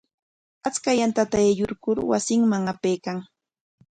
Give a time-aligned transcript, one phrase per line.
[0.67, 3.17] Achka yantata aylluykur wasinman apaykan.